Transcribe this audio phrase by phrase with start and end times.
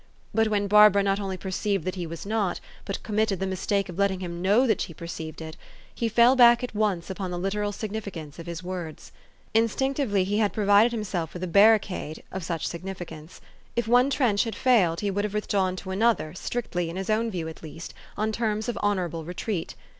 [0.33, 3.99] But when Barbara not only perceived that he was not, but committed the mistake of
[3.99, 5.55] letting him know that she perceived it,
[5.93, 9.11] he fell back at once upon the literal significance of his words.
[9.53, 13.41] Instinctively he had provided him self with a barricade of such significance.
[13.75, 17.11] If one trench had failed, he would have withdrawn to an other, strictly, in his
[17.11, 19.75] own view at least, on terms of honorable retreat.